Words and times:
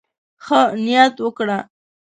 ښه 0.45 0.61
نيت 0.85 1.15
وکړه. 1.25 1.59